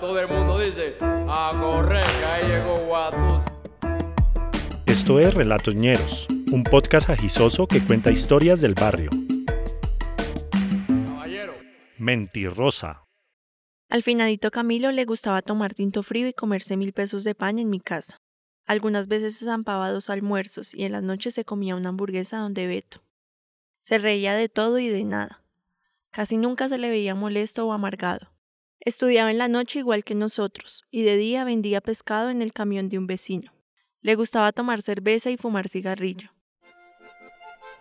Todo 0.00 0.20
el 0.20 0.28
mundo 0.28 0.60
dice, 0.60 0.94
a 1.00 1.58
correr, 1.60 2.06
que 2.06 2.24
ahí 2.24 2.46
llegó 2.46 2.76
Guatus. 2.86 3.42
Esto 4.86 5.18
es 5.18 5.34
Relatos 5.34 5.74
Ñeros, 5.74 6.28
un 6.52 6.62
podcast 6.62 7.10
agisoso 7.10 7.66
que 7.66 7.84
cuenta 7.84 8.12
historias 8.12 8.60
del 8.60 8.74
barrio. 8.74 9.10
Caballero. 11.04 11.54
Mentirosa. 11.96 13.02
Al 13.88 14.04
finadito 14.04 14.52
Camilo 14.52 14.92
le 14.92 15.04
gustaba 15.04 15.42
tomar 15.42 15.74
tinto 15.74 16.04
frío 16.04 16.28
y 16.28 16.32
comerse 16.32 16.76
mil 16.76 16.92
pesos 16.92 17.24
de 17.24 17.34
pan 17.34 17.58
en 17.58 17.68
mi 17.68 17.80
casa. 17.80 18.20
Algunas 18.66 19.08
veces 19.08 19.36
se 19.36 19.46
zampaba 19.46 19.90
dos 19.90 20.10
almuerzos 20.10 20.74
y 20.74 20.84
en 20.84 20.92
las 20.92 21.02
noches 21.02 21.34
se 21.34 21.44
comía 21.44 21.74
una 21.74 21.88
hamburguesa 21.88 22.38
donde 22.38 22.68
Beto. 22.68 23.02
Se 23.80 23.98
reía 23.98 24.34
de 24.34 24.48
todo 24.48 24.78
y 24.78 24.88
de 24.88 25.02
nada. 25.04 25.42
Casi 26.12 26.36
nunca 26.36 26.68
se 26.68 26.78
le 26.78 26.88
veía 26.88 27.16
molesto 27.16 27.66
o 27.66 27.72
amargado. 27.72 28.37
Estudiaba 28.80 29.30
en 29.30 29.38
la 29.38 29.48
noche 29.48 29.80
igual 29.80 30.04
que 30.04 30.14
nosotros, 30.14 30.84
y 30.90 31.02
de 31.02 31.16
día 31.16 31.44
vendía 31.44 31.80
pescado 31.80 32.30
en 32.30 32.42
el 32.42 32.52
camión 32.52 32.88
de 32.88 32.98
un 32.98 33.06
vecino. 33.06 33.52
Le 34.02 34.14
gustaba 34.14 34.52
tomar 34.52 34.82
cerveza 34.82 35.30
y 35.30 35.36
fumar 35.36 35.68
cigarrillo. 35.68 36.30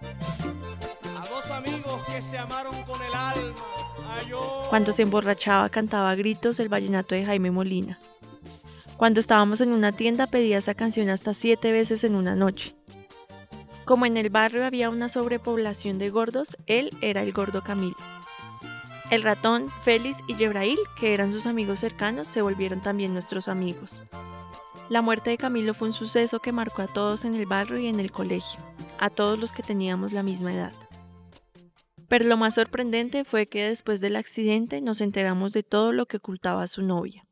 A 0.02 1.30
dos 1.30 1.52
amigos 1.52 2.02
que 2.08 2.22
se 2.22 2.38
amaron 2.38 2.74
con 2.84 3.02
el 3.02 3.14
alma. 3.14 3.54
a 4.20 4.22
yo- 4.28 4.66
Cuando 4.70 4.92
se 4.92 5.04
emborrachaba 5.04 5.70
cantaba 5.70 6.10
a 6.12 6.16
gritos 6.16 6.60
el 6.60 6.70
vallenato 6.70 7.14
de 7.14 7.26
Jaime 7.26 7.52
Molina. 7.52 8.00
Cuando 8.98 9.20
estábamos 9.20 9.62
en 9.62 9.72
una 9.74 9.92
tienda 9.92 10.26
pedía 10.26 10.58
esa 10.58 10.74
canción 10.74 11.10
hasta 11.10 11.34
siete 11.36 11.72
veces 11.72 12.04
en 12.04 12.16
una 12.16 12.36
noche. 12.36 12.74
Como 13.86 14.06
en 14.08 14.18
el 14.18 14.30
barrio 14.32 14.66
había 14.66 14.90
una 14.90 15.08
sobrepoblación 15.08 16.00
de 16.00 16.10
gordos, 16.10 16.58
él 16.66 16.90
era 17.02 17.22
el 17.22 17.32
gordo 17.32 17.64
Camilo. 17.64 17.96
El 19.10 19.24
ratón, 19.24 19.70
Félix 19.84 20.20
y 20.28 20.36
Yebrail, 20.36 20.78
que 21.00 21.14
eran 21.14 21.32
sus 21.32 21.46
amigos 21.48 21.80
cercanos, 21.80 22.28
se 22.28 22.42
volvieron 22.42 22.82
también 22.82 23.14
nuestros 23.14 23.48
amigos. 23.48 24.04
La 24.90 25.02
muerte 25.02 25.30
de 25.30 25.38
Camilo 25.38 25.74
fue 25.74 25.88
un 25.88 25.94
suceso 25.94 26.40
que 26.40 26.52
marcó 26.52 26.82
a 26.82 26.88
todos 26.88 27.24
en 27.24 27.34
el 27.34 27.46
barrio 27.46 27.80
y 27.80 27.88
en 27.88 28.02
el 28.02 28.12
colegio, 28.12 28.60
a 29.00 29.10
todos 29.10 29.40
los 29.40 29.54
que 29.54 29.64
teníamos 29.64 30.12
la 30.12 30.24
misma 30.24 30.54
edad. 30.54 30.74
Pero 32.10 32.26
lo 32.26 32.36
más 32.36 32.56
sorprendente 32.56 33.24
fue 33.24 33.48
que 33.48 33.70
después 33.70 34.02
del 34.02 34.18
accidente 34.18 34.82
nos 34.82 35.00
enteramos 35.00 35.54
de 35.54 35.64
todo 35.64 35.94
lo 35.94 36.06
que 36.06 36.18
ocultaba 36.18 36.68
su 36.68 36.82
novia. 36.82 37.26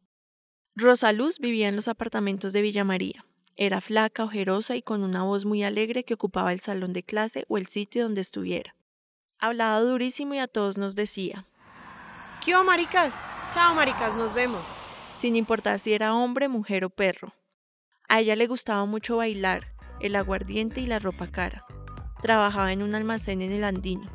Rosa 0.75 1.11
Luz 1.11 1.39
vivía 1.39 1.67
en 1.67 1.75
los 1.75 1.89
apartamentos 1.89 2.53
de 2.53 2.61
Villa 2.61 2.85
María. 2.85 3.25
Era 3.57 3.81
flaca, 3.81 4.23
ojerosa 4.23 4.77
y 4.77 4.81
con 4.81 5.03
una 5.03 5.23
voz 5.23 5.43
muy 5.43 5.63
alegre 5.63 6.05
que 6.05 6.13
ocupaba 6.13 6.53
el 6.53 6.61
salón 6.61 6.93
de 6.93 7.03
clase 7.03 7.45
o 7.49 7.57
el 7.57 7.67
sitio 7.67 8.03
donde 8.03 8.21
estuviera. 8.21 8.75
Hablaba 9.39 9.79
durísimo 9.81 10.33
y 10.33 10.39
a 10.39 10.47
todos 10.47 10.77
nos 10.77 10.95
decía, 10.95 11.47
¿Qué 12.45 12.53
maricas? 12.63 13.11
Chao, 13.55 13.73
maricas, 13.73 14.13
nos 14.13 14.31
vemos. 14.35 14.61
sin 15.15 15.35
importar 15.35 15.79
si 15.79 15.93
era 15.93 16.13
hombre, 16.13 16.47
mujer 16.47 16.85
o 16.85 16.91
perro. 16.91 17.33
A 18.07 18.19
ella 18.19 18.35
le 18.35 18.45
gustaba 18.45 18.85
mucho 18.85 19.17
bailar, 19.17 19.73
el 19.99 20.15
aguardiente 20.15 20.79
y 20.79 20.85
la 20.85 20.99
ropa 20.99 21.25
cara. 21.25 21.65
Trabajaba 22.21 22.71
en 22.71 22.83
un 22.83 22.93
almacén 22.93 23.41
en 23.41 23.51
el 23.51 23.63
Andino. 23.63 24.11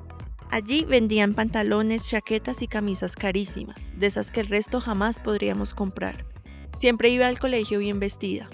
Allí 0.48 0.84
vendían 0.84 1.34
pantalones, 1.34 2.08
chaquetas 2.08 2.62
y 2.62 2.68
camisas 2.68 3.16
carísimas, 3.16 3.98
de 3.98 4.06
esas 4.06 4.30
que 4.30 4.40
el 4.42 4.46
resto 4.46 4.80
jamás 4.80 5.18
podríamos 5.18 5.74
comprar. 5.74 6.24
Siempre 6.78 7.08
iba 7.08 7.26
al 7.26 7.40
colegio 7.40 7.80
bien 7.80 7.98
vestida. 7.98 8.48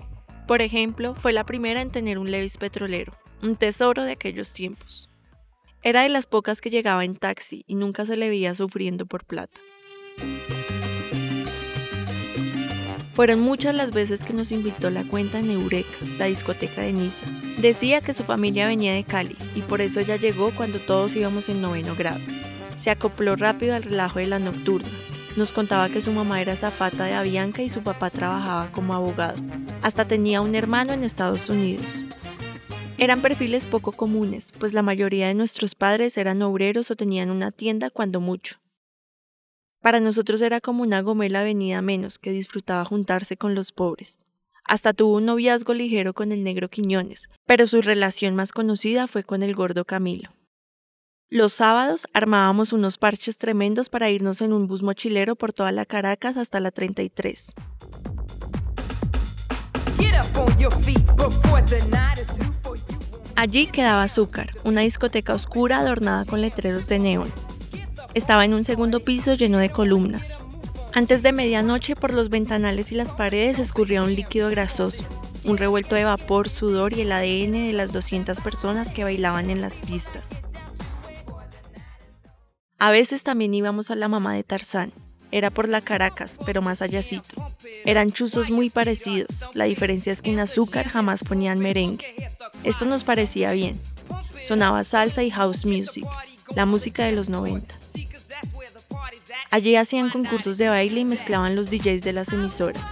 Por 0.49 0.63
ejemplo, 0.63 1.15
fue 1.15 1.35
la 1.35 1.45
primera 1.45 1.83
en 1.83 1.91
tener 1.91 2.19
un 2.19 2.31
Levis 2.31 2.57
petrolero, 2.57 3.13
un 3.43 3.57
tesoro 3.57 4.05
de 4.05 4.13
aquellos 4.13 4.55
tiempos. 4.55 5.11
Era 5.83 6.03
de 6.03 6.09
las 6.09 6.27
pocas 6.27 6.61
que 6.61 6.71
llegaba 6.71 7.05
en 7.05 7.17
taxi 7.17 7.65
y 7.67 7.75
nunca 7.75 8.07
se 8.07 8.17
le 8.17 8.29
veía 8.29 8.55
sufriendo 8.55 9.07
por 9.07 9.25
plata. 9.25 9.61
Fueron 13.17 13.41
muchas 13.41 13.75
las 13.75 13.93
veces 13.93 14.25
que 14.25 14.35
nos 14.35 14.53
invitó 14.53 14.91
la 14.91 15.03
cuenta 15.03 15.39
en 15.39 15.51
Eureka, 15.51 15.89
la 16.19 16.27
discoteca 16.27 16.83
de 16.83 16.93
Niza. 16.93 17.25
Decía 17.59 18.03
que 18.03 18.13
su 18.13 18.25
familia 18.25 18.67
venía 18.67 18.93
de 18.93 19.05
Cali 19.05 19.39
y 19.55 19.63
por 19.63 19.81
eso 19.81 20.03
ya 20.03 20.17
llegó 20.17 20.51
cuando 20.51 20.79
todos 20.81 21.17
íbamos 21.17 21.49
en 21.49 21.63
noveno 21.63 21.97
grado. 21.97 22.21
Se 22.77 22.91
acopló 22.91 23.35
rápido 23.35 23.75
al 23.75 23.85
relajo 23.85 24.19
de 24.19 24.27
la 24.27 24.39
nocturna. 24.39 24.91
Nos 25.35 25.55
contaba 25.55 25.89
que 25.89 26.03
su 26.03 26.13
mamá 26.13 26.43
era 26.43 26.57
zafata 26.57 27.05
de 27.05 27.15
Avianca 27.15 27.63
y 27.63 27.71
su 27.71 27.83
papá 27.83 28.11
trabajaba 28.11 28.71
como 28.71 28.93
abogado. 28.93 29.43
Hasta 29.81 30.07
tenía 30.07 30.43
un 30.43 30.55
hermano 30.55 30.93
en 30.93 31.03
Estados 31.03 31.49
Unidos. 31.49 32.05
Eran 32.99 33.21
perfiles 33.21 33.67
poco 33.67 33.93
comunes, 33.93 34.53
pues 34.59 34.73
la 34.73 34.81
mayoría 34.81 35.29
de 35.29 35.35
nuestros 35.35 35.75
padres 35.75 36.17
eran 36.17 36.41
obreros 36.41 36.91
o 36.91 36.97
tenían 36.97 37.31
una 37.31 37.51
tienda 37.51 37.91
cuando 37.91 38.21
mucho. 38.21 38.57
Para 39.83 40.01
nosotros 40.01 40.41
era 40.41 40.63
como 40.63 40.83
una 40.83 41.03
gomela 41.03 41.45
venida 41.45 41.83
menos 41.83 42.19
que 42.19 42.33
disfrutaba 42.33 42.87
juntarse 42.87 43.37
con 43.37 43.55
los 43.55 43.71
pobres. 43.71 44.19
Hasta 44.65 44.95
tuvo 44.95 45.17
un 45.17 45.27
noviazgo 45.27 45.75
ligero 45.75 46.15
con 46.15 46.33
el 46.33 46.43
negro 46.43 46.71
Quiñones, 46.71 47.29
pero 47.45 47.67
su 47.67 47.83
relación 47.83 48.35
más 48.35 48.53
conocida 48.53 49.07
fue 49.07 49.23
con 49.25 49.43
el 49.43 49.55
gordo 49.55 49.85
Camilo. 49.85 50.31
Los 51.29 51.53
sábados 51.53 52.07
armábamos 52.15 52.73
unos 52.73 52.97
parches 52.97 53.37
tremendos 53.37 53.91
para 53.91 54.09
irnos 54.09 54.41
en 54.41 54.55
un 54.55 54.67
bus 54.67 54.83
mochilero 54.83 55.37
por 55.37 55.53
toda 55.53 55.71
la 55.71 55.85
Caracas 55.85 56.39
hasta 56.39 56.61
la 56.61 56.71
33. 56.71 57.53
Allí 63.37 63.67
quedaba 63.67 64.03
Azúcar, 64.03 64.55
una 64.65 64.81
discoteca 64.81 65.35
oscura 65.35 65.81
adornada 65.81 66.25
con 66.25 66.41
letreros 66.41 66.89
de 66.89 66.99
neón. 66.99 67.31
Estaba 68.15 68.47
en 68.47 68.55
un 68.55 68.65
segundo 68.65 69.01
piso 69.01 69.35
lleno 69.35 69.59
de 69.59 69.69
columnas. 69.69 70.39
Antes 70.95 71.23
de 71.23 71.33
medianoche 71.33 71.97
por 71.97 72.15
los 72.15 72.31
ventanales 72.31 72.93
y 72.93 72.95
las 72.95 73.13
paredes 73.13 73.59
escurría 73.59 74.03
un 74.03 74.15
líquido 74.15 74.49
grasoso, 74.49 75.05
un 75.45 75.59
revuelto 75.59 75.95
de 75.95 76.05
vapor, 76.05 76.49
sudor 76.49 76.95
y 76.95 77.03
el 77.03 77.13
ADN 77.13 77.67
de 77.67 77.75
las 77.75 77.93
200 77.93 78.41
personas 78.41 78.91
que 78.91 79.05
bailaban 79.05 79.51
en 79.51 79.61
las 79.61 79.81
pistas. 79.81 80.31
A 82.79 82.91
veces 82.91 83.23
también 83.23 83.53
íbamos 83.53 83.91
a 83.91 83.97
la 83.97 84.09
mamá 84.09 84.33
de 84.33 84.45
Tarzán. 84.45 84.93
Era 85.31 85.51
por 85.51 85.69
la 85.69 85.83
Caracas, 85.83 86.39
pero 86.47 86.63
más 86.63 86.81
allácito. 86.81 87.47
Eran 87.85 88.13
chuzos 88.13 88.51
muy 88.51 88.71
parecidos. 88.71 89.45
La 89.53 89.67
diferencia 89.67 90.11
es 90.11 90.23
que 90.23 90.31
en 90.31 90.41
azúcar 90.41 90.89
jamás 90.89 91.23
ponían 91.23 91.59
merengue. 91.59 92.26
Esto 92.67 92.85
nos 92.85 93.05
parecía 93.05 93.53
bien. 93.53 93.81
Sonaba 94.41 94.83
salsa 94.83 95.23
y 95.23 95.31
house 95.31 95.65
music, 95.65 96.05
la 96.57 96.67
música 96.67 97.05
de 97.05 97.13
los 97.13 97.31
noventas. 97.31 97.93
Allí 99.53 99.77
hacían 99.77 100.11
concursos 100.11 100.59
de 100.59 100.69
baile 100.69 101.01
y 101.01 101.05
mezclaban 101.05 101.55
los 101.55 101.71
DJs 101.71 102.03
de 102.03 102.13
las 102.13 102.33
emisoras. 102.33 102.85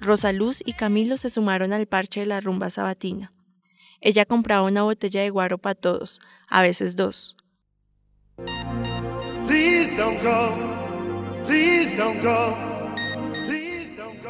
Rosa 0.00 0.32
Luz 0.32 0.62
y 0.64 0.72
Camilo 0.72 1.18
se 1.18 1.28
sumaron 1.28 1.74
al 1.74 1.86
parche 1.86 2.20
de 2.20 2.26
la 2.26 2.40
rumba 2.40 2.70
sabatina. 2.70 3.32
Ella 4.00 4.24
compraba 4.24 4.62
una 4.62 4.82
botella 4.82 5.20
de 5.20 5.28
guaro 5.28 5.58
para 5.58 5.74
todos, 5.74 6.20
a 6.48 6.62
veces 6.62 6.96
dos. 6.96 7.36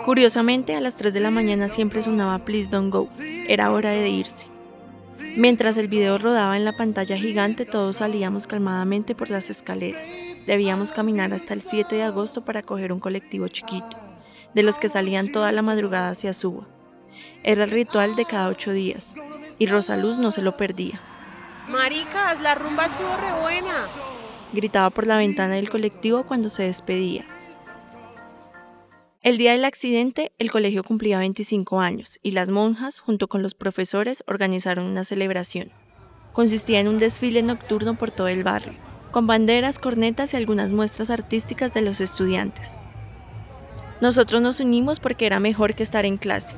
Curiosamente, 0.04 0.74
a 0.74 0.80
las 0.80 0.96
3 0.96 1.14
de 1.14 1.20
la 1.20 1.30
mañana 1.30 1.68
siempre 1.68 2.02
sonaba 2.02 2.44
Please 2.44 2.68
Don't 2.68 2.92
Go. 2.92 3.08
Era 3.48 3.70
hora 3.70 3.90
de 3.90 4.08
irse. 4.08 4.51
Mientras 5.36 5.78
el 5.78 5.88
video 5.88 6.18
rodaba 6.18 6.58
en 6.58 6.66
la 6.66 6.76
pantalla 6.76 7.16
gigante, 7.16 7.64
todos 7.64 7.96
salíamos 7.96 8.46
calmadamente 8.46 9.14
por 9.14 9.30
las 9.30 9.48
escaleras. 9.48 10.06
Debíamos 10.46 10.92
caminar 10.92 11.32
hasta 11.32 11.54
el 11.54 11.62
7 11.62 11.94
de 11.94 12.02
agosto 12.02 12.44
para 12.44 12.62
coger 12.62 12.92
un 12.92 13.00
colectivo 13.00 13.48
chiquito, 13.48 13.96
de 14.54 14.62
los 14.62 14.78
que 14.78 14.90
salían 14.90 15.32
toda 15.32 15.50
la 15.50 15.62
madrugada 15.62 16.10
hacia 16.10 16.34
Suba. 16.34 16.66
Era 17.44 17.64
el 17.64 17.70
ritual 17.70 18.14
de 18.14 18.26
cada 18.26 18.48
ocho 18.48 18.72
días, 18.72 19.14
y 19.58 19.66
Rosaluz 19.66 20.18
no 20.18 20.32
se 20.32 20.42
lo 20.42 20.58
perdía. 20.58 21.00
Maricas, 21.68 22.38
la 22.42 22.54
rumba 22.54 22.84
estuvo 22.84 23.16
re 23.16 23.40
buena. 23.40 23.86
Gritaba 24.52 24.90
por 24.90 25.06
la 25.06 25.16
ventana 25.16 25.54
del 25.54 25.70
colectivo 25.70 26.24
cuando 26.24 26.50
se 26.50 26.64
despedía. 26.64 27.24
El 29.24 29.38
día 29.38 29.52
del 29.52 29.64
accidente, 29.64 30.32
el 30.40 30.50
colegio 30.50 30.82
cumplía 30.82 31.20
25 31.20 31.78
años 31.78 32.18
y 32.24 32.32
las 32.32 32.50
monjas, 32.50 32.98
junto 32.98 33.28
con 33.28 33.40
los 33.40 33.54
profesores, 33.54 34.24
organizaron 34.26 34.84
una 34.84 35.04
celebración. 35.04 35.70
Consistía 36.32 36.80
en 36.80 36.88
un 36.88 36.98
desfile 36.98 37.40
nocturno 37.44 37.96
por 37.96 38.10
todo 38.10 38.26
el 38.26 38.42
barrio, 38.42 38.74
con 39.12 39.28
banderas, 39.28 39.78
cornetas 39.78 40.34
y 40.34 40.38
algunas 40.38 40.72
muestras 40.72 41.08
artísticas 41.08 41.72
de 41.72 41.82
los 41.82 42.00
estudiantes. 42.00 42.80
Nosotros 44.00 44.42
nos 44.42 44.58
unimos 44.58 44.98
porque 44.98 45.26
era 45.26 45.38
mejor 45.38 45.76
que 45.76 45.84
estar 45.84 46.04
en 46.04 46.16
clase. 46.16 46.56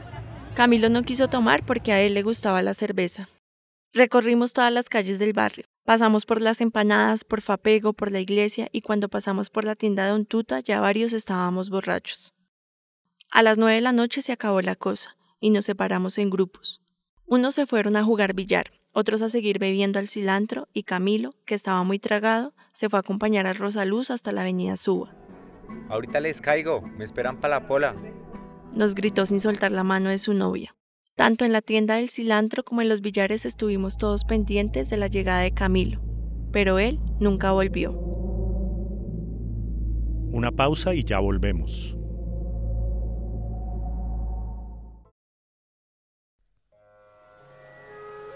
Camilo 0.54 0.88
no 0.88 1.02
quiso 1.02 1.28
tomar 1.28 1.66
porque 1.66 1.92
a 1.92 2.00
él 2.00 2.14
le 2.14 2.22
gustaba 2.22 2.62
la 2.62 2.72
cerveza. 2.72 3.28
Recorrimos 3.92 4.54
todas 4.54 4.72
las 4.72 4.88
calles 4.88 5.18
del 5.18 5.34
barrio. 5.34 5.66
Pasamos 5.84 6.24
por 6.24 6.40
las 6.40 6.62
empanadas, 6.62 7.24
por 7.24 7.42
Fapego, 7.42 7.92
por 7.92 8.10
la 8.10 8.20
iglesia 8.20 8.70
y 8.72 8.80
cuando 8.80 9.10
pasamos 9.10 9.50
por 9.50 9.66
la 9.66 9.74
tienda 9.74 10.04
de 10.04 10.12
Don 10.12 10.24
Tuta 10.24 10.60
ya 10.60 10.80
varios 10.80 11.12
estábamos 11.12 11.68
borrachos. 11.68 12.34
A 13.34 13.42
las 13.42 13.58
nueve 13.58 13.74
de 13.74 13.80
la 13.80 13.90
noche 13.90 14.22
se 14.22 14.30
acabó 14.30 14.60
la 14.60 14.76
cosa 14.76 15.16
y 15.40 15.50
nos 15.50 15.64
separamos 15.64 16.18
en 16.18 16.30
grupos. 16.30 16.80
Unos 17.26 17.56
se 17.56 17.66
fueron 17.66 17.96
a 17.96 18.04
jugar 18.04 18.32
billar, 18.32 18.70
otros 18.92 19.22
a 19.22 19.28
seguir 19.28 19.58
bebiendo 19.58 19.98
al 19.98 20.06
cilantro 20.06 20.68
y 20.72 20.84
Camilo, 20.84 21.34
que 21.44 21.56
estaba 21.56 21.82
muy 21.82 21.98
tragado, 21.98 22.54
se 22.70 22.88
fue 22.88 22.96
a 22.96 23.00
acompañar 23.00 23.48
a 23.48 23.52
Rosaluz 23.52 24.12
hasta 24.12 24.30
la 24.30 24.42
avenida 24.42 24.76
Suba. 24.76 25.16
Ahorita 25.88 26.20
les 26.20 26.40
caigo, 26.40 26.82
me 26.96 27.02
esperan 27.02 27.40
para 27.40 27.58
la 27.58 27.66
pola. 27.66 27.96
Nos 28.72 28.94
gritó 28.94 29.26
sin 29.26 29.40
soltar 29.40 29.72
la 29.72 29.82
mano 29.82 30.10
de 30.10 30.18
su 30.18 30.32
novia. 30.32 30.76
Tanto 31.16 31.44
en 31.44 31.50
la 31.50 31.60
tienda 31.60 31.96
del 31.96 32.10
cilantro 32.10 32.64
como 32.64 32.82
en 32.82 32.88
los 32.88 33.00
billares 33.00 33.46
estuvimos 33.46 33.98
todos 33.98 34.24
pendientes 34.24 34.90
de 34.90 34.96
la 34.96 35.08
llegada 35.08 35.40
de 35.40 35.50
Camilo, 35.50 36.00
pero 36.52 36.78
él 36.78 37.00
nunca 37.18 37.50
volvió. 37.50 37.94
Una 40.30 40.52
pausa 40.52 40.94
y 40.94 41.02
ya 41.02 41.18
volvemos. 41.18 41.96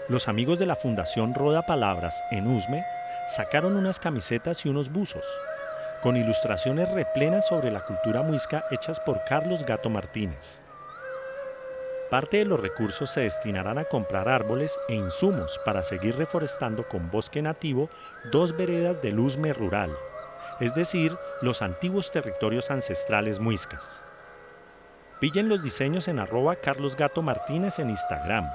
Los 0.09 0.27
amigos 0.27 0.57
de 0.57 0.65
la 0.65 0.75
Fundación 0.75 1.35
Roda 1.35 1.67
Palabras 1.67 2.23
en 2.31 2.47
Usme 2.47 2.83
sacaron 3.29 3.75
unas 3.75 3.99
camisetas 3.99 4.65
y 4.65 4.69
unos 4.69 4.91
buzos, 4.91 5.23
con 6.01 6.17
ilustraciones 6.17 6.89
replenas 6.89 7.45
sobre 7.47 7.69
la 7.69 7.85
cultura 7.85 8.23
muisca 8.23 8.65
hechas 8.71 8.99
por 8.99 9.23
Carlos 9.25 9.63
Gato 9.67 9.87
Martínez. 9.91 10.61
Parte 12.09 12.37
de 12.37 12.45
los 12.45 12.59
recursos 12.59 13.11
se 13.11 13.21
destinarán 13.21 13.77
a 13.77 13.85
comprar 13.85 14.29
árboles 14.29 14.79
e 14.87 14.95
insumos 14.95 15.61
para 15.63 15.83
seguir 15.83 16.15
reforestando 16.15 16.87
con 16.87 17.11
bosque 17.11 17.43
nativo 17.43 17.87
dos 18.31 18.57
veredas 18.57 19.03
del 19.03 19.19
Usme 19.19 19.53
rural, 19.53 19.91
es 20.59 20.73
decir, 20.73 21.15
los 21.43 21.61
antiguos 21.61 22.09
territorios 22.09 22.71
ancestrales 22.71 23.39
muiscas. 23.39 24.01
Pillen 25.19 25.49
los 25.49 25.61
diseños 25.61 26.07
en 26.07 26.17
arroba 26.17 26.55
Carlos 26.55 26.95
Gato 26.95 27.21
Martínez 27.21 27.77
en 27.77 27.91
Instagram 27.91 28.49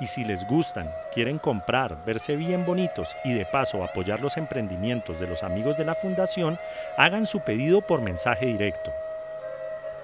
y 0.00 0.06
si 0.06 0.24
les 0.24 0.46
gustan, 0.46 0.90
quieren 1.12 1.38
comprar, 1.38 2.04
verse 2.04 2.36
bien 2.36 2.64
bonitos 2.64 3.16
y 3.24 3.32
de 3.32 3.44
paso 3.44 3.82
apoyar 3.82 4.20
los 4.20 4.36
emprendimientos 4.36 5.20
de 5.20 5.26
los 5.26 5.42
amigos 5.42 5.76
de 5.76 5.84
la 5.84 5.94
fundación, 5.94 6.58
hagan 6.96 7.26
su 7.26 7.40
pedido 7.40 7.80
por 7.80 8.02
mensaje 8.02 8.46
directo. 8.46 8.90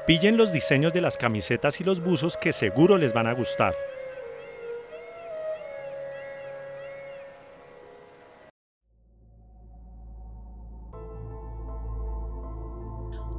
Pillen 0.06 0.36
los 0.36 0.52
diseños 0.52 0.92
de 0.92 1.00
las 1.00 1.16
camisetas 1.16 1.80
y 1.80 1.84
los 1.84 2.02
buzos 2.02 2.36
que 2.36 2.52
seguro 2.52 2.98
les 2.98 3.12
van 3.12 3.26
a 3.26 3.32
gustar. 3.32 3.74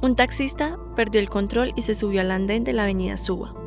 Un 0.02 0.14
taxista 0.14 0.76
perdió 0.94 1.20
el 1.20 1.28
control 1.28 1.72
y 1.74 1.82
se 1.82 1.94
subió 1.94 2.20
al 2.20 2.30
andén 2.30 2.64
de 2.64 2.72
la 2.72 2.84
avenida 2.84 3.16
Suba. 3.16 3.65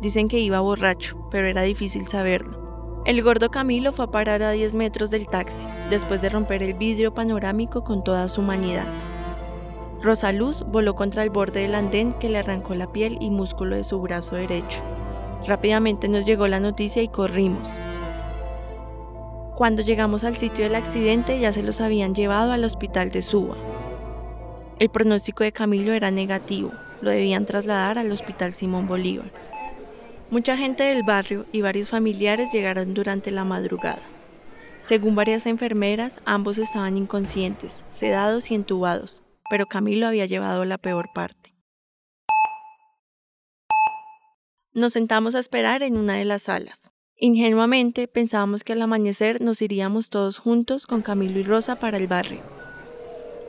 Dicen 0.00 0.28
que 0.28 0.38
iba 0.38 0.60
borracho, 0.60 1.16
pero 1.30 1.48
era 1.48 1.62
difícil 1.62 2.06
saberlo. 2.06 3.02
El 3.04 3.22
gordo 3.22 3.50
Camilo 3.50 3.92
fue 3.92 4.04
a 4.04 4.10
parar 4.10 4.42
a 4.42 4.50
10 4.52 4.74
metros 4.74 5.10
del 5.10 5.26
taxi, 5.26 5.66
después 5.90 6.22
de 6.22 6.28
romper 6.28 6.62
el 6.62 6.74
vidrio 6.74 7.14
panorámico 7.14 7.82
con 7.82 8.04
toda 8.04 8.28
su 8.28 8.42
humanidad. 8.42 8.86
Rosa 10.00 10.30
Luz 10.30 10.62
voló 10.68 10.94
contra 10.94 11.24
el 11.24 11.30
borde 11.30 11.62
del 11.62 11.74
andén 11.74 12.12
que 12.12 12.28
le 12.28 12.38
arrancó 12.38 12.74
la 12.74 12.92
piel 12.92 13.18
y 13.20 13.30
músculo 13.30 13.74
de 13.74 13.82
su 13.82 14.00
brazo 14.00 14.36
derecho. 14.36 14.82
Rápidamente 15.46 16.08
nos 16.08 16.24
llegó 16.24 16.46
la 16.46 16.60
noticia 16.60 17.02
y 17.02 17.08
corrimos. 17.08 17.68
Cuando 19.56 19.82
llegamos 19.82 20.22
al 20.22 20.36
sitio 20.36 20.64
del 20.64 20.76
accidente 20.76 21.40
ya 21.40 21.52
se 21.52 21.64
los 21.64 21.80
habían 21.80 22.14
llevado 22.14 22.52
al 22.52 22.62
hospital 22.62 23.10
de 23.10 23.22
Suba. 23.22 23.56
El 24.78 24.90
pronóstico 24.90 25.42
de 25.42 25.50
Camilo 25.50 25.92
era 25.92 26.12
negativo, 26.12 26.70
lo 27.00 27.10
debían 27.10 27.44
trasladar 27.44 27.98
al 27.98 28.12
hospital 28.12 28.52
Simón 28.52 28.86
Bolívar. 28.86 29.32
Mucha 30.30 30.58
gente 30.58 30.82
del 30.82 31.04
barrio 31.04 31.46
y 31.52 31.62
varios 31.62 31.88
familiares 31.88 32.52
llegaron 32.52 32.92
durante 32.92 33.30
la 33.30 33.44
madrugada. 33.44 34.02
Según 34.78 35.14
varias 35.14 35.46
enfermeras, 35.46 36.20
ambos 36.26 36.58
estaban 36.58 36.98
inconscientes, 36.98 37.86
sedados 37.88 38.50
y 38.50 38.54
entubados, 38.54 39.22
pero 39.48 39.64
Camilo 39.64 40.06
había 40.06 40.26
llevado 40.26 40.66
la 40.66 40.76
peor 40.76 41.08
parte. 41.14 41.54
Nos 44.74 44.92
sentamos 44.92 45.34
a 45.34 45.38
esperar 45.38 45.82
en 45.82 45.96
una 45.96 46.16
de 46.16 46.26
las 46.26 46.42
salas. 46.42 46.92
Ingenuamente 47.16 48.06
pensábamos 48.06 48.64
que 48.64 48.74
al 48.74 48.82
amanecer 48.82 49.40
nos 49.40 49.62
iríamos 49.62 50.10
todos 50.10 50.36
juntos 50.36 50.86
con 50.86 51.00
Camilo 51.00 51.38
y 51.40 51.42
Rosa 51.42 51.76
para 51.76 51.96
el 51.96 52.06
barrio. 52.06 52.42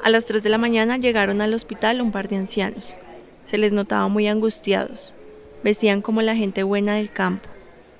A 0.01 0.09
las 0.09 0.25
3 0.25 0.41
de 0.41 0.49
la 0.49 0.57
mañana 0.57 0.97
llegaron 0.97 1.41
al 1.41 1.53
hospital 1.53 1.99
un 1.99 2.13
par 2.13 2.29
de 2.29 2.37
ancianos. 2.37 2.97
Se 3.43 3.57
les 3.57 3.73
notaba 3.73 4.07
muy 4.07 4.27
angustiados. 4.27 5.13
Vestían 5.63 6.01
como 6.01 6.21
la 6.21 6.35
gente 6.35 6.63
buena 6.63 6.95
del 6.95 7.09
campo. 7.09 7.49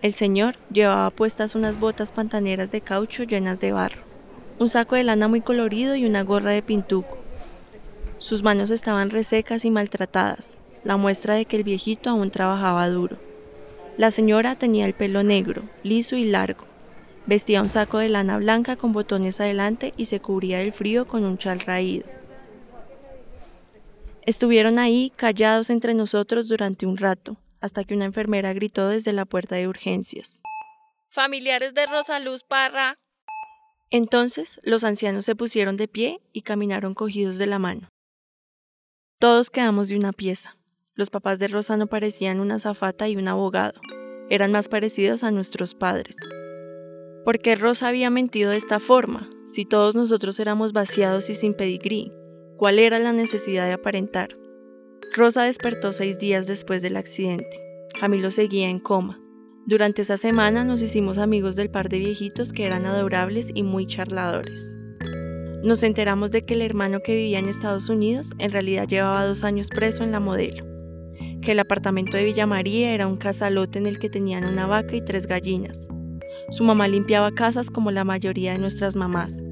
El 0.02 0.14
señor 0.14 0.56
llevaba 0.72 1.10
puestas 1.10 1.56
unas 1.56 1.78
botas 1.78 2.14
pantaneras 2.14 2.72
de 2.72 2.80
caucho 2.80 3.24
llenas 3.24 3.60
de 3.60 3.74
barro, 3.74 4.02
un 4.60 4.70
saco 4.70 4.96
de 4.96 5.04
lana 5.04 5.28
muy 5.28 5.42
colorido 5.42 5.96
y 5.96 6.06
una 6.06 6.24
gorra 6.24 6.52
de 6.52 6.62
pintuco. 6.62 7.18
Sus 8.18 8.44
manos 8.44 8.72
estaban 8.72 9.10
resecas 9.10 9.66
y 9.66 9.72
maltratadas, 9.72 10.58
la 10.86 10.96
muestra 10.96 11.36
de 11.36 11.44
que 11.44 11.58
el 11.58 11.64
viejito 11.64 12.10
aún 12.10 12.32
trabajaba 12.32 12.88
duro. 12.88 13.18
La 13.98 14.12
señora 14.12 14.56
tenía 14.56 14.86
el 14.86 14.94
pelo 14.94 15.24
negro, 15.24 15.64
liso 15.84 16.16
y 16.16 16.24
largo. 16.24 16.64
Vestía 17.26 17.62
un 17.62 17.68
saco 17.68 17.98
de 17.98 18.08
lana 18.08 18.38
blanca 18.38 18.78
con 18.78 18.94
botones 18.94 19.42
adelante 19.42 19.94
y 19.98 20.06
se 20.06 20.22
cubría 20.22 20.60
del 20.60 20.72
frío 20.72 21.06
con 21.06 21.26
un 21.26 21.38
chal 21.38 21.60
raído. 21.60 22.06
Estuvieron 24.26 24.80
ahí 24.80 25.12
callados 25.16 25.70
entre 25.70 25.94
nosotros 25.94 26.48
durante 26.48 26.86
un 26.86 26.96
rato, 26.96 27.36
hasta 27.62 27.84
que 27.84 27.94
una 27.94 28.06
enfermera 28.06 28.54
gritó 28.54 28.88
desde 28.88 29.14
la 29.14 29.26
puerta 29.26 29.56
de 29.56 29.68
urgencias. 29.68 30.42
Familiares 31.10 31.74
de 31.74 31.86
Rosa 31.86 32.20
Luz 32.20 32.44
Parra. 32.44 32.96
Entonces 33.90 34.60
los 34.64 34.84
ancianos 34.84 35.26
se 35.26 35.36
pusieron 35.36 35.78
de 35.78 35.88
pie 35.88 36.22
y 36.32 36.44
caminaron 36.44 36.94
cogidos 36.94 37.38
de 37.38 37.48
la 37.48 37.60
mano. 37.60 37.90
Todos 39.20 39.50
quedamos 39.50 39.90
de 39.90 39.98
una 39.98 40.14
pieza. 40.14 40.56
Los 40.94 41.10
papás 41.10 41.40
de 41.40 41.48
Rosa 41.48 41.78
no 41.78 41.88
parecían 41.88 42.40
una 42.40 42.60
zafata 42.60 43.08
y 43.08 43.16
un 43.16 43.28
abogado. 43.28 43.82
Eran 44.30 44.52
más 44.52 44.68
parecidos 44.68 45.24
a 45.24 45.32
nuestros 45.32 45.74
padres. 45.74 46.16
¿Por 47.26 47.40
qué 47.40 47.56
Rosa 47.56 47.88
había 47.88 48.10
mentido 48.10 48.52
de 48.52 48.58
esta 48.58 48.80
forma, 48.80 49.30
si 49.46 49.66
todos 49.66 49.96
nosotros 49.96 50.40
éramos 50.40 50.72
vaciados 50.72 51.30
y 51.30 51.36
sin 51.36 51.54
pedigrí? 51.54 52.12
¿Cuál 52.58 52.80
era 52.80 53.00
la 53.00 53.14
necesidad 53.14 53.66
de 53.66 53.74
aparentar? 53.74 54.38
Rosa 55.16 55.44
despertó 55.44 55.92
seis 55.92 56.20
días 56.20 56.48
después 56.48 56.82
del 56.82 56.96
accidente. 56.96 57.50
Camilo 58.00 58.32
seguía 58.32 58.70
en 58.70 58.80
coma. 58.80 59.20
Durante 59.66 60.02
esa 60.02 60.18
semana 60.18 60.64
nos 60.64 60.82
hicimos 60.82 61.18
amigos 61.18 61.56
del 61.56 61.70
par 61.70 61.90
de 61.90 62.00
viejitos 62.00 62.54
que 62.54 62.66
eran 62.66 62.86
adorables 62.86 63.52
y 63.54 63.64
muy 63.64 63.86
charladores. 63.86 64.76
Nos 65.64 65.84
enteramos 65.84 66.32
de 66.32 66.46
que 66.46 66.54
el 66.54 66.62
hermano 66.62 67.02
que 67.02 67.16
vivía 67.16 67.40
en 67.40 67.50
Estados 67.50 67.90
Unidos 67.90 68.32
en 68.40 68.52
realidad 68.52 68.88
llevaba 68.88 69.26
dos 69.26 69.44
años 69.44 69.68
preso 69.68 70.04
en 70.04 70.12
la 70.12 70.20
modelo, 70.20 70.66
que 71.42 71.52
el 71.52 71.60
apartamento 71.60 72.16
de 72.16 72.24
Villa 72.24 72.46
María 72.46 72.94
era 72.94 73.08
un 73.08 73.18
casalote 73.18 73.78
en 73.78 73.86
el 73.86 74.00
que 74.00 74.10
tenían 74.10 74.46
una 74.46 74.68
vaca 74.68 74.96
y 74.96 75.04
tres 75.04 75.28
gallinas. 75.28 75.88
Su 76.50 76.64
mamá 76.64 76.88
limpiaba 76.88 77.32
casas 77.32 77.70
como 77.70 77.92
la 77.92 78.06
mayoría 78.06 78.54
de 78.54 78.60
nuestras 78.60 78.96
mamás, 78.96 79.44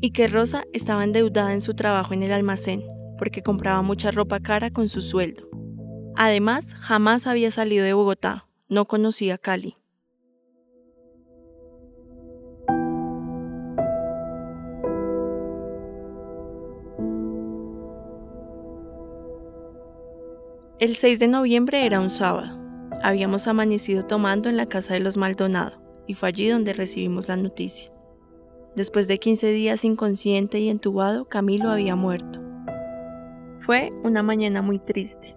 y 0.00 0.10
que 0.10 0.26
Rosa 0.26 0.64
estaba 0.72 1.04
endeudada 1.04 1.52
en 1.52 1.60
su 1.60 1.74
trabajo 1.74 2.12
en 2.14 2.24
el 2.24 2.32
almacén, 2.32 2.82
porque 3.22 3.44
compraba 3.44 3.82
mucha 3.82 4.10
ropa 4.10 4.40
cara 4.40 4.72
con 4.72 4.88
su 4.88 5.00
sueldo. 5.00 5.48
Además, 6.16 6.74
jamás 6.74 7.28
había 7.28 7.52
salido 7.52 7.84
de 7.84 7.92
Bogotá, 7.92 8.48
no 8.68 8.86
conocía 8.86 9.38
Cali. 9.38 9.76
El 20.80 20.96
6 20.96 21.20
de 21.20 21.28
noviembre 21.28 21.86
era 21.86 22.00
un 22.00 22.10
sábado. 22.10 22.58
Habíamos 23.04 23.46
amanecido 23.46 24.02
tomando 24.02 24.48
en 24.48 24.56
la 24.56 24.66
casa 24.66 24.94
de 24.94 25.00
los 25.00 25.16
Maldonado 25.16 25.80
y 26.08 26.14
fue 26.14 26.30
allí 26.30 26.48
donde 26.48 26.72
recibimos 26.72 27.28
la 27.28 27.36
noticia. 27.36 27.92
Después 28.74 29.06
de 29.06 29.20
15 29.20 29.52
días 29.52 29.84
inconsciente 29.84 30.58
y 30.58 30.70
entubado, 30.70 31.26
Camilo 31.26 31.70
había 31.70 31.94
muerto. 31.94 32.41
Fue 33.64 33.92
una 34.02 34.24
mañana 34.24 34.60
muy 34.60 34.80
triste. 34.80 35.36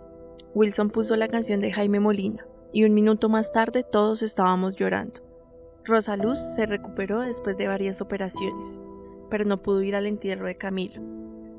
Wilson 0.56 0.90
puso 0.90 1.16
la 1.16 1.28
canción 1.28 1.62
de 1.62 1.72
Jaime 1.72 2.00
Molina 2.00 2.48
y 2.74 2.84
un 2.84 2.96
minuto 2.96 3.30
más 3.30 3.52
tarde 3.52 3.84
todos 3.84 4.24
estábamos 4.24 4.78
llorando. 4.78 5.22
Rosa 5.84 6.18
Luz 6.18 6.40
se 6.40 6.66
recuperó 6.66 7.20
después 7.20 7.60
de 7.60 7.68
varias 7.68 8.02
operaciones, 8.02 8.82
pero 9.30 9.46
no 9.46 9.58
pudo 9.62 9.84
ir 9.84 9.96
al 9.96 10.08
entierro 10.08 10.48
de 10.48 10.58
Camilo. 10.58 11.04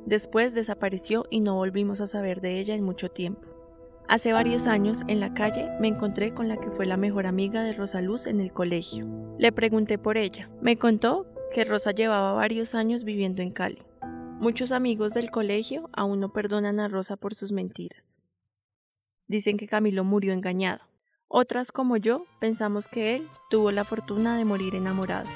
Después 0.06 0.56
desapareció 0.56 1.26
y 1.30 1.38
no 1.38 1.54
volvimos 1.54 2.00
a 2.00 2.08
saber 2.08 2.40
de 2.40 2.58
ella 2.58 2.74
en 2.74 2.82
mucho 2.82 3.10
tiempo. 3.10 3.46
Hace 4.08 4.32
varios 4.32 4.66
años, 4.66 5.02
en 5.06 5.20
la 5.20 5.34
calle, 5.34 5.70
me 5.80 5.86
encontré 5.86 6.34
con 6.34 6.48
la 6.48 6.56
que 6.56 6.72
fue 6.72 6.84
la 6.84 6.96
mejor 6.96 7.28
amiga 7.28 7.62
de 7.62 7.74
Rosa 7.74 8.02
Luz 8.02 8.26
en 8.26 8.40
el 8.40 8.52
colegio. 8.52 9.06
Le 9.38 9.52
pregunté 9.52 9.98
por 9.98 10.16
ella. 10.16 10.50
Me 10.60 10.76
contó 10.76 11.28
que 11.52 11.64
Rosa 11.64 11.92
llevaba 11.92 12.32
varios 12.32 12.74
años 12.74 13.04
viviendo 13.04 13.40
en 13.40 13.52
Cali. 13.52 13.85
Muchos 14.38 14.70
amigos 14.70 15.14
del 15.14 15.30
colegio 15.30 15.88
aún 15.94 16.20
no 16.20 16.32
perdonan 16.32 16.78
a 16.78 16.88
Rosa 16.88 17.16
por 17.16 17.34
sus 17.34 17.52
mentiras. 17.52 18.04
Dicen 19.28 19.56
que 19.56 19.66
Camilo 19.66 20.04
murió 20.04 20.34
engañado. 20.34 20.80
Otras 21.26 21.72
como 21.72 21.96
yo 21.96 22.26
pensamos 22.38 22.86
que 22.86 23.16
él 23.16 23.28
tuvo 23.50 23.72
la 23.72 23.84
fortuna 23.84 24.36
de 24.36 24.44
morir 24.44 24.74
enamorado. 24.74 25.30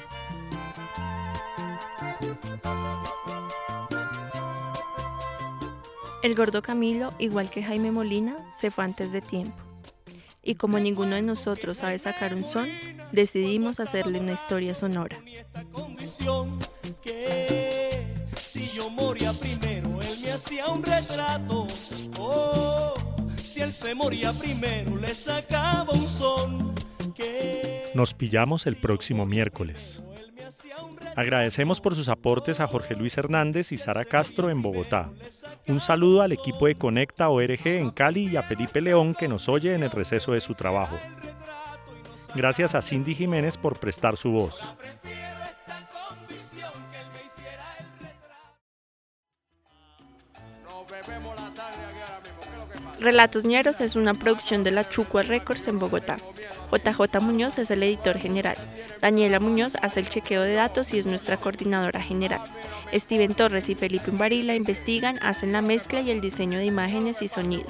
El 6.21 6.35
gordo 6.35 6.61
Camilo, 6.61 7.11
igual 7.17 7.49
que 7.49 7.63
Jaime 7.63 7.91
Molina, 7.91 8.37
se 8.51 8.69
fue 8.69 8.83
antes 8.83 9.11
de 9.11 9.21
tiempo. 9.21 9.57
Y 10.43 10.55
como 10.55 10.77
ninguno 10.77 11.15
de 11.15 11.23
nosotros 11.23 11.79
sabe 11.79 11.97
sacar 11.97 12.35
un 12.35 12.43
son, 12.43 12.69
decidimos 13.11 13.79
hacerle 13.79 14.19
una 14.19 14.33
historia 14.33 14.75
sonora. 14.75 15.17
Oh, 22.19 22.93
si 23.37 23.61
él 23.61 23.71
se 23.71 23.95
moría 23.95 24.33
primero, 24.33 24.95
le 24.97 25.13
sacaba 25.13 25.91
un 25.93 26.07
son. 26.07 26.75
Nos 27.93 28.13
pillamos 28.13 28.67
el 28.67 28.75
próximo 28.75 29.25
miércoles. 29.25 30.01
Agradecemos 31.15 31.81
por 31.81 31.95
sus 31.95 32.09
aportes 32.09 32.59
a 32.59 32.67
Jorge 32.67 32.95
Luis 32.95 33.17
Hernández 33.17 33.71
y 33.71 33.77
Sara 33.77 34.05
Castro 34.05 34.49
en 34.49 34.61
Bogotá. 34.61 35.09
Un 35.67 35.79
saludo 35.79 36.21
al 36.21 36.31
equipo 36.31 36.67
de 36.67 36.75
Conecta 36.75 37.29
ORG 37.29 37.67
en 37.67 37.91
Cali 37.91 38.29
y 38.29 38.37
a 38.37 38.43
Felipe 38.43 38.81
León 38.81 39.13
que 39.13 39.27
nos 39.27 39.49
oye 39.49 39.75
en 39.75 39.83
el 39.83 39.91
receso 39.91 40.31
de 40.31 40.39
su 40.39 40.53
trabajo. 40.53 40.97
Gracias 42.33 42.75
a 42.75 42.81
Cindy 42.81 43.13
Jiménez 43.13 43.57
por 43.57 43.77
prestar 43.77 44.15
su 44.15 44.31
voz. 44.31 44.61
Relatos 52.99 53.45
Ñeros 53.45 53.81
es 53.81 53.95
una 53.95 54.13
producción 54.13 54.63
de 54.63 54.71
la 54.71 54.87
Chucua 54.87 55.23
Records 55.23 55.67
en 55.67 55.79
Bogotá. 55.79 56.17
JJ 56.71 57.19
Muñoz 57.19 57.57
es 57.57 57.71
el 57.71 57.81
editor 57.83 58.17
general. 58.17 58.57
Daniela 59.01 59.39
Muñoz 59.39 59.75
hace 59.81 60.01
el 60.01 60.09
chequeo 60.09 60.43
de 60.43 60.53
datos 60.53 60.93
y 60.93 60.99
es 60.99 61.07
nuestra 61.07 61.37
coordinadora 61.37 62.01
general. 62.01 62.41
Steven 62.93 63.33
Torres 63.33 63.69
y 63.69 63.75
Felipe 63.75 64.11
Umbarila 64.11 64.53
investigan, 64.53 65.17
hacen 65.23 65.51
la 65.51 65.61
mezcla 65.61 66.01
y 66.01 66.11
el 66.11 66.21
diseño 66.21 66.59
de 66.59 66.65
imágenes 66.65 67.21
y 67.21 67.27
sonido. 67.27 67.65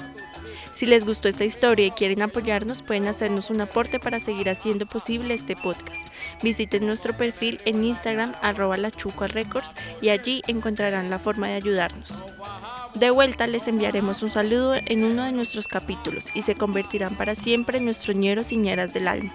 Si 0.72 0.86
les 0.86 1.04
gustó 1.04 1.28
esta 1.28 1.44
historia 1.44 1.86
y 1.86 1.90
quieren 1.90 2.22
apoyarnos, 2.22 2.82
pueden 2.82 3.06
hacernos 3.06 3.50
un 3.50 3.60
aporte 3.60 4.00
para 4.00 4.20
seguir 4.20 4.48
haciendo 4.48 4.86
posible 4.86 5.34
este 5.34 5.54
podcast. 5.54 6.06
Visiten 6.42 6.86
nuestro 6.86 7.14
perfil 7.16 7.60
en 7.66 7.84
Instagram 7.84 8.34
arroba 8.40 8.78
la 8.78 8.88
Records 8.88 9.74
y 10.00 10.08
allí 10.08 10.42
encontrarán 10.46 11.10
la 11.10 11.18
forma 11.18 11.48
de 11.48 11.54
ayudarnos. 11.54 12.22
De 12.94 13.10
vuelta 13.10 13.46
les 13.46 13.68
enviaremos 13.68 14.22
un 14.22 14.28
saludo 14.28 14.74
en 14.74 15.04
uno 15.04 15.24
de 15.24 15.32
nuestros 15.32 15.66
capítulos 15.66 16.28
y 16.34 16.42
se 16.42 16.54
convertirán 16.54 17.16
para 17.16 17.34
siempre 17.34 17.78
en 17.78 17.86
nuestros 17.86 18.14
ñeros 18.14 18.52
y 18.52 18.58
ñeras 18.58 18.92
del 18.92 19.08
alma. 19.08 19.32